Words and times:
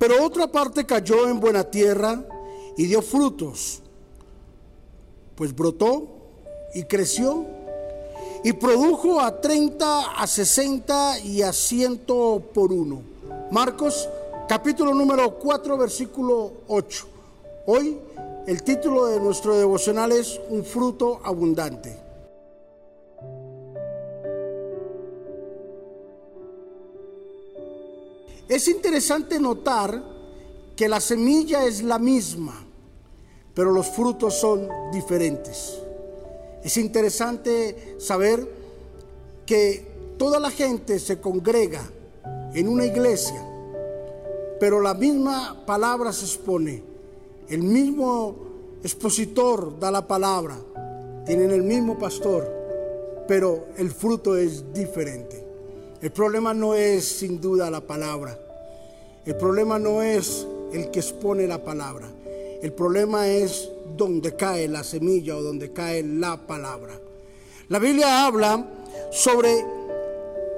Pero 0.00 0.24
otra 0.24 0.50
parte 0.50 0.86
cayó 0.86 1.28
en 1.28 1.38
buena 1.38 1.62
tierra 1.62 2.24
y 2.74 2.86
dio 2.86 3.02
frutos, 3.02 3.82
pues 5.34 5.54
brotó 5.54 6.08
y 6.74 6.84
creció 6.84 7.44
y 8.42 8.54
produjo 8.54 9.20
a 9.20 9.42
30, 9.42 10.12
a 10.18 10.26
60 10.26 11.18
y 11.18 11.42
a 11.42 11.52
100 11.52 11.98
por 12.06 12.72
uno. 12.72 13.02
Marcos 13.50 14.08
capítulo 14.48 14.94
número 14.94 15.38
4 15.38 15.76
versículo 15.76 16.50
8. 16.68 17.06
Hoy 17.66 17.98
el 18.46 18.62
título 18.62 19.04
de 19.04 19.20
nuestro 19.20 19.58
devocional 19.58 20.12
es 20.12 20.40
Un 20.48 20.64
fruto 20.64 21.20
abundante. 21.22 22.09
Es 28.50 28.66
interesante 28.66 29.38
notar 29.38 30.02
que 30.74 30.88
la 30.88 30.98
semilla 30.98 31.64
es 31.66 31.84
la 31.84 32.00
misma, 32.00 32.66
pero 33.54 33.70
los 33.70 33.86
frutos 33.90 34.34
son 34.40 34.68
diferentes. 34.92 35.78
Es 36.64 36.76
interesante 36.76 37.94
saber 38.00 38.44
que 39.46 39.86
toda 40.18 40.40
la 40.40 40.50
gente 40.50 40.98
se 40.98 41.20
congrega 41.20 41.80
en 42.52 42.66
una 42.66 42.86
iglesia, 42.86 43.40
pero 44.58 44.80
la 44.80 44.94
misma 44.94 45.64
palabra 45.64 46.12
se 46.12 46.24
expone, 46.24 46.82
el 47.48 47.62
mismo 47.62 48.34
expositor 48.82 49.78
da 49.78 49.92
la 49.92 50.08
palabra, 50.08 50.58
tienen 51.24 51.52
el 51.52 51.62
mismo 51.62 51.96
pastor, 51.96 52.52
pero 53.28 53.68
el 53.76 53.92
fruto 53.92 54.36
es 54.36 54.72
diferente. 54.74 55.49
El 56.02 56.12
problema 56.12 56.54
no 56.54 56.74
es 56.74 57.04
sin 57.06 57.42
duda 57.42 57.70
la 57.70 57.82
palabra. 57.82 58.38
El 59.26 59.36
problema 59.36 59.78
no 59.78 60.00
es 60.02 60.46
el 60.72 60.90
que 60.90 61.00
expone 61.00 61.46
la 61.46 61.62
palabra. 61.62 62.08
El 62.62 62.72
problema 62.72 63.28
es 63.28 63.68
donde 63.98 64.34
cae 64.34 64.66
la 64.66 64.82
semilla 64.82 65.36
o 65.36 65.42
donde 65.42 65.74
cae 65.74 66.02
la 66.02 66.38
palabra. 66.38 66.98
La 67.68 67.78
Biblia 67.78 68.24
habla 68.24 68.66
sobre 69.12 69.62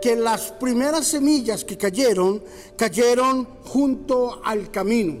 que 0.00 0.14
las 0.14 0.52
primeras 0.52 1.08
semillas 1.08 1.64
que 1.64 1.76
cayeron, 1.76 2.40
cayeron 2.76 3.44
junto 3.64 4.40
al 4.44 4.70
camino. 4.70 5.16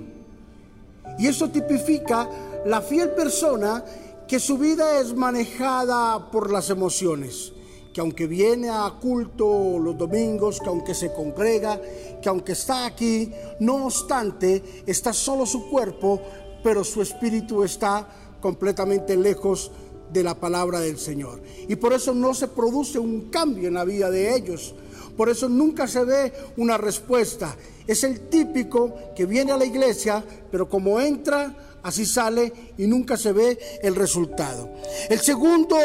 Y 1.18 1.26
eso 1.26 1.50
tipifica 1.50 2.28
la 2.64 2.80
fiel 2.80 3.10
persona 3.10 3.84
que 4.28 4.38
su 4.38 4.56
vida 4.56 5.00
es 5.00 5.14
manejada 5.14 6.30
por 6.30 6.52
las 6.52 6.70
emociones 6.70 7.52
que 7.92 8.00
aunque 8.00 8.26
viene 8.26 8.70
a 8.70 8.90
culto 9.00 9.78
los 9.78 9.96
domingos, 9.96 10.60
que 10.60 10.68
aunque 10.68 10.94
se 10.94 11.12
congrega, 11.12 11.80
que 12.22 12.28
aunque 12.28 12.52
está 12.52 12.86
aquí, 12.86 13.30
no 13.60 13.86
obstante, 13.86 14.82
está 14.86 15.12
solo 15.12 15.44
su 15.44 15.68
cuerpo, 15.68 16.20
pero 16.62 16.84
su 16.84 17.02
espíritu 17.02 17.62
está 17.62 18.08
completamente 18.40 19.16
lejos 19.16 19.70
de 20.12 20.22
la 20.22 20.34
palabra 20.34 20.80
del 20.80 20.98
Señor. 20.98 21.42
Y 21.68 21.76
por 21.76 21.92
eso 21.92 22.14
no 22.14 22.34
se 22.34 22.48
produce 22.48 22.98
un 22.98 23.30
cambio 23.30 23.68
en 23.68 23.74
la 23.74 23.84
vida 23.84 24.10
de 24.10 24.34
ellos. 24.34 24.74
Por 25.16 25.28
eso 25.28 25.48
nunca 25.48 25.86
se 25.86 26.04
ve 26.04 26.32
una 26.56 26.78
respuesta. 26.78 27.56
Es 27.86 28.04
el 28.04 28.28
típico 28.28 28.94
que 29.14 29.26
viene 29.26 29.52
a 29.52 29.56
la 29.56 29.64
iglesia, 29.64 30.24
pero 30.50 30.68
como 30.68 31.00
entra 31.00 31.54
así 31.82 32.06
sale 32.06 32.52
y 32.78 32.86
nunca 32.86 33.16
se 33.16 33.32
ve 33.32 33.58
el 33.82 33.94
resultado. 33.94 34.70
El 35.08 35.20
segundo 35.20 35.76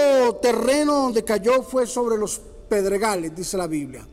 terreno 0.41 0.93
donde 0.93 1.23
cayó 1.23 1.63
fue 1.63 1.87
sobre 1.87 2.17
los 2.17 2.39
pedregales, 2.69 3.35
dice 3.35 3.57
la 3.57 3.67
Biblia. 3.67 4.07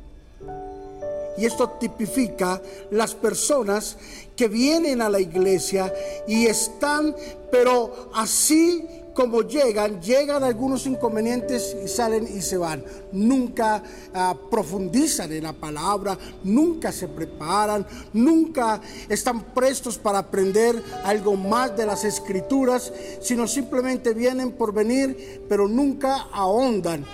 Y 1.36 1.46
esto 1.46 1.68
tipifica 1.80 2.62
las 2.92 3.14
personas 3.14 3.96
que 4.36 4.46
vienen 4.46 5.02
a 5.02 5.08
la 5.08 5.18
iglesia 5.18 5.92
y 6.28 6.46
están, 6.46 7.14
pero 7.50 8.10
así 8.14 8.86
como 9.14 9.42
llegan, 9.42 10.02
llegan 10.02 10.42
algunos 10.42 10.86
inconvenientes 10.86 11.76
y 11.82 11.88
salen 11.88 12.26
y 12.26 12.42
se 12.42 12.56
van. 12.56 12.84
Nunca 13.12 13.82
ah, 14.12 14.36
profundizan 14.50 15.32
en 15.32 15.44
la 15.44 15.52
palabra, 15.52 16.18
nunca 16.42 16.90
se 16.92 17.08
preparan, 17.08 17.86
nunca 18.12 18.80
están 19.08 19.54
prestos 19.54 19.96
para 19.98 20.18
aprender 20.18 20.82
algo 21.04 21.36
más 21.36 21.76
de 21.76 21.86
las 21.86 22.04
escrituras, 22.04 22.92
sino 23.20 23.46
simplemente 23.46 24.12
vienen 24.12 24.52
por 24.52 24.74
venir, 24.74 25.44
pero 25.48 25.68
nunca 25.68 26.28
ahondan 26.32 27.04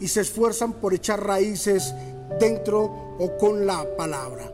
y 0.00 0.08
se 0.08 0.20
esfuerzan 0.22 0.74
por 0.74 0.94
echar 0.94 1.24
raíces 1.26 1.92
dentro 2.38 3.16
o 3.18 3.36
con 3.38 3.66
la 3.66 3.84
palabra. 3.96 4.50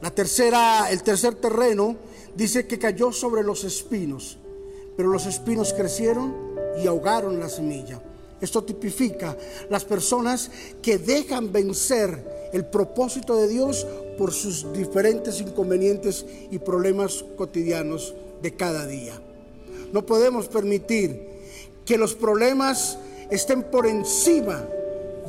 La 0.00 0.10
tercera, 0.10 0.90
el 0.90 1.02
tercer 1.02 1.34
terreno 1.36 1.96
dice 2.34 2.66
que 2.66 2.78
cayó 2.78 3.12
sobre 3.12 3.44
los 3.44 3.62
espinos 3.64 4.38
pero 4.96 5.08
los 5.08 5.26
espinos 5.26 5.72
crecieron 5.72 6.34
y 6.82 6.86
ahogaron 6.86 7.38
la 7.38 7.48
semilla. 7.48 8.00
Esto 8.40 8.64
tipifica 8.64 9.36
las 9.70 9.84
personas 9.84 10.50
que 10.82 10.98
dejan 10.98 11.52
vencer 11.52 12.50
el 12.52 12.66
propósito 12.66 13.36
de 13.36 13.48
Dios 13.48 13.86
por 14.18 14.32
sus 14.32 14.72
diferentes 14.72 15.40
inconvenientes 15.40 16.26
y 16.50 16.58
problemas 16.58 17.24
cotidianos 17.36 18.14
de 18.42 18.54
cada 18.54 18.86
día. 18.86 19.14
No 19.92 20.04
podemos 20.04 20.48
permitir 20.48 21.28
que 21.84 21.98
los 21.98 22.14
problemas 22.14 22.98
estén 23.30 23.62
por 23.62 23.86
encima 23.86 24.66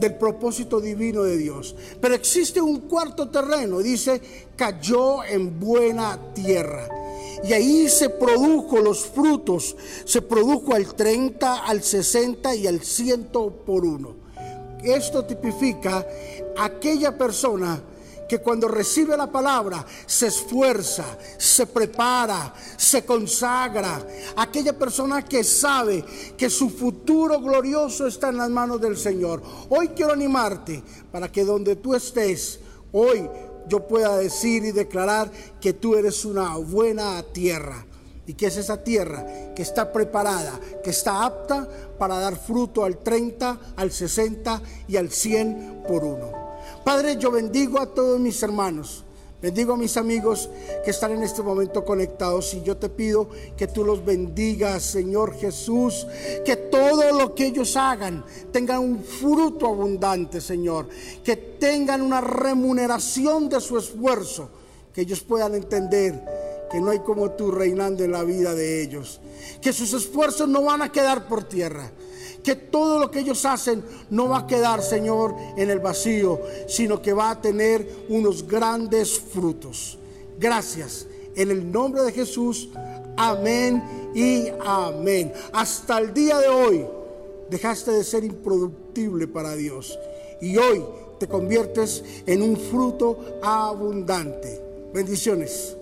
del 0.04 0.16
propósito 0.16 0.82
divino 0.82 1.24
de 1.24 1.38
Dios. 1.38 1.76
Pero 2.02 2.14
existe 2.14 2.60
un 2.60 2.82
cuarto 2.82 3.30
terreno, 3.30 3.80
dice, 3.80 4.22
cayó 4.56 5.24
en 5.24 5.60
buena 5.60 6.20
tierra. 6.34 6.90
Y 7.44 7.54
ahí 7.54 7.88
se 7.90 8.10
produjo 8.10 8.80
los 8.80 9.06
frutos, 9.06 9.76
se 10.06 10.22
produjo 10.22 10.76
al 10.76 10.94
30, 10.94 11.66
al 11.66 11.82
60 11.82 12.56
y 12.56 12.68
al 12.68 12.82
100 12.82 13.30
por 13.66 13.86
uno. 13.86 14.16
Esto 14.84 15.24
tipifica 15.24 16.06
aquella 16.58 17.18
persona 17.18 17.82
que 18.28 18.40
cuando 18.40 18.68
recibe 18.68 19.16
la 19.18 19.32
palabra 19.32 19.86
se 20.06 20.28
esfuerza, 20.28 21.06
se 21.38 21.68
prepara, 21.68 22.54
se 22.78 23.06
consagra. 23.06 24.06
Aquella 24.36 24.78
persona 24.78 25.24
que 25.24 25.44
sabe 25.44 26.04
que 26.38 26.50
su 26.50 26.70
futuro 26.70 27.40
glorioso 27.40 28.08
está 28.08 28.30
en 28.30 28.38
las 28.38 28.50
manos 28.50 28.82
del 28.82 28.98
Señor. 28.98 29.42
Hoy 29.70 29.90
quiero 29.90 30.14
animarte 30.14 30.84
para 31.12 31.32
que 31.32 31.44
donde 31.44 31.76
tú 31.76 31.96
estés, 31.96 32.60
hoy 32.92 33.30
yo 33.68 33.88
pueda 33.88 34.18
decir 34.18 34.66
y 34.66 34.72
declarar 34.72 35.32
que 35.62 35.74
tú 35.74 35.96
eres 35.96 36.26
una 36.26 36.58
buena 36.58 37.22
tierra. 37.34 37.86
¿Y 38.26 38.36
que 38.36 38.46
es 38.46 38.56
esa 38.56 38.84
tierra? 38.84 39.26
Que 39.54 39.62
está 39.62 39.92
preparada, 39.92 40.58
que 40.82 40.92
está 40.92 41.26
apta 41.26 41.68
para 42.00 42.20
dar 42.20 42.38
fruto 42.38 42.86
al 42.86 43.00
30, 43.00 43.60
al 43.76 43.92
60 43.92 44.62
y 44.88 44.96
al 44.96 45.12
100 45.12 45.84
por 45.86 46.06
uno. 46.06 46.53
Padre, 46.84 47.18
yo 47.18 47.32
bendigo 47.32 47.80
a 47.80 47.86
todos 47.86 48.20
mis 48.20 48.42
hermanos. 48.44 49.04
Bendigo 49.44 49.74
a 49.74 49.78
mis 49.78 49.98
amigos 49.98 50.50
que 50.86 50.92
están 50.92 51.12
en 51.12 51.22
este 51.22 51.42
momento 51.42 51.84
conectados 51.84 52.54
y 52.54 52.64
yo 52.64 52.78
te 52.78 52.88
pido 52.88 53.28
que 53.58 53.68
tú 53.68 53.84
los 53.84 54.06
bendigas, 54.06 54.84
Señor 54.84 55.36
Jesús, 55.36 56.08
que 56.46 56.56
todo 56.56 57.12
lo 57.12 57.36
que 57.36 57.48
ellos 57.48 57.76
hagan 57.76 58.24
tengan 58.54 58.80
un 58.80 59.04
fruto 59.04 59.68
abundante, 59.68 60.40
Señor, 60.40 60.88
que 61.26 61.36
tengan 61.36 62.02
una 62.02 62.22
remuneración 62.22 63.50
de 63.50 63.60
su 63.60 63.78
esfuerzo, 63.78 64.50
que 64.94 65.02
ellos 65.02 65.20
puedan 65.20 65.56
entender 65.56 66.24
que 66.72 66.80
no 66.80 66.92
hay 66.92 67.00
como 67.00 67.32
tú 67.32 67.52
reinando 67.52 68.06
en 68.06 68.14
la 68.14 68.24
vida 68.24 68.56
de 68.56 68.82
ellos, 68.82 69.20
que 69.62 69.74
sus 69.74 69.92
esfuerzos 69.92 70.48
no 70.48 70.64
van 70.64 70.84
a 70.84 70.92
quedar 70.92 71.28
por 71.28 71.44
tierra, 71.44 71.92
que 72.44 72.56
todo 72.56 73.00
lo 73.00 73.10
que 73.10 73.20
ellos 73.20 73.46
hacen 73.46 73.84
no 74.10 74.28
va 74.28 74.40
a 74.40 74.48
quedar, 74.48 74.82
Señor, 74.84 75.36
en 75.58 75.70
el 75.70 75.80
vacío, 75.80 76.42
sino 76.68 77.02
que 77.02 77.14
va 77.14 77.32
a 77.32 77.42
tener 77.42 78.06
unos 78.10 78.48
grandes 78.48 79.20
frutos. 79.20 79.98
Gracias. 80.38 81.08
En 81.36 81.50
el 81.50 81.72
nombre 81.72 82.04
de 82.04 82.12
Jesús. 82.12 82.70
Amén 83.16 84.12
y 84.14 84.48
amén. 84.66 85.32
Hasta 85.52 86.00
el 86.00 86.14
día 86.14 86.38
de 86.40 86.48
hoy 86.48 86.86
dejaste 87.50 87.92
de 87.92 88.04
ser 88.04 88.24
improductible 88.24 89.28
para 89.28 89.56
Dios 89.56 89.98
y 90.42 90.58
hoy 90.58 90.84
te 91.20 91.28
conviertes 91.28 92.04
en 92.26 92.42
un 92.42 92.58
fruto 92.58 93.40
abundante. 93.42 94.62
Bendiciones. 94.94 95.78